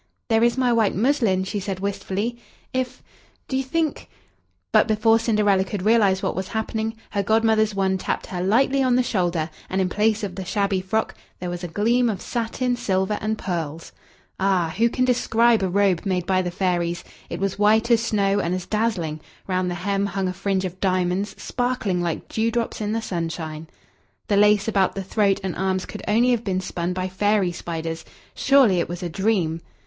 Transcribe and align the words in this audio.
"There 0.29 0.43
is 0.43 0.57
my 0.57 0.73
white 0.73 0.95
muslin," 0.95 1.43
she 1.43 1.59
said 1.59 1.79
wistfully, 1.79 2.39
"if 2.73 3.03
do 3.47 3.55
you 3.55 3.61
think" 3.61 4.09
But 4.73 4.87
before 4.87 5.19
Cinderella 5.19 5.63
could 5.63 5.83
realize 5.83 6.23
what 6.23 6.35
was 6.35 6.47
happening, 6.47 6.95
her 7.11 7.21
Godmother's 7.21 7.75
wand 7.75 7.99
tapped 7.99 8.25
her 8.25 8.41
lightly 8.41 8.81
on 8.81 8.95
the 8.95 9.03
shoulder, 9.03 9.51
and 9.69 9.79
in 9.79 9.89
place 9.89 10.23
of 10.23 10.33
the 10.33 10.43
shabby 10.43 10.81
frock, 10.81 11.13
there 11.39 11.51
was 11.51 11.63
a 11.63 11.67
gleam 11.67 12.09
of 12.09 12.19
satin, 12.19 12.75
silver, 12.75 13.19
and 13.21 13.37
pearls. 13.37 13.91
Ah! 14.39 14.73
who 14.75 14.89
can 14.89 15.05
describe 15.05 15.61
a 15.61 15.69
robe 15.69 16.01
made 16.03 16.25
by 16.25 16.41
the 16.41 16.49
fairies? 16.49 17.03
It 17.29 17.39
was 17.39 17.59
white 17.59 17.91
as 17.91 18.01
snow, 18.03 18.39
and 18.39 18.55
as 18.55 18.65
dazzling; 18.65 19.19
round 19.45 19.69
the 19.69 19.75
hem 19.75 20.07
hung 20.07 20.27
a 20.27 20.33
fringe 20.33 20.65
of 20.65 20.79
diamonds, 20.79 21.35
sparkling 21.39 22.01
like 22.01 22.27
dew 22.27 22.49
drops 22.49 22.81
in 22.81 22.91
the 22.93 23.03
sunshine. 23.03 23.67
The 24.29 24.35
lace 24.37 24.67
about 24.67 24.95
the 24.95 25.03
throat 25.03 25.39
and 25.43 25.55
arms 25.55 25.85
could 25.85 26.01
only 26.07 26.31
have 26.31 26.43
been 26.43 26.59
spun 26.59 26.91
by 26.91 27.07
fairy 27.07 27.51
spiders. 27.51 28.03
Surely 28.33 28.79
it 28.79 28.89
was 28.89 29.03
a 29.03 29.07
dream! 29.09 29.61